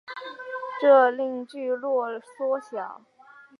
[0.81, 3.03] 这令聚落缩小。